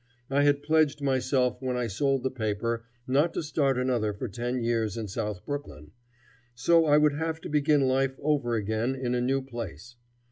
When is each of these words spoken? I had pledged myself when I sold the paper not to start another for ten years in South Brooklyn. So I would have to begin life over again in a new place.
I 0.31 0.41
had 0.41 0.63
pledged 0.63 0.99
myself 1.03 1.61
when 1.61 1.77
I 1.77 1.85
sold 1.85 2.23
the 2.23 2.31
paper 2.31 2.85
not 3.05 3.35
to 3.35 3.43
start 3.43 3.77
another 3.77 4.13
for 4.13 4.27
ten 4.27 4.59
years 4.63 4.97
in 4.97 5.07
South 5.07 5.45
Brooklyn. 5.45 5.91
So 6.55 6.87
I 6.87 6.97
would 6.97 7.13
have 7.13 7.39
to 7.41 7.49
begin 7.49 7.81
life 7.81 8.17
over 8.19 8.55
again 8.55 8.95
in 8.95 9.13
a 9.13 9.21
new 9.21 9.43
place. 9.43 9.97